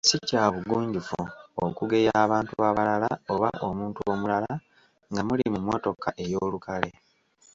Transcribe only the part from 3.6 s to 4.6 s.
omuntu omulala